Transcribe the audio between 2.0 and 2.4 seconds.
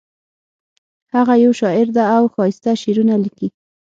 او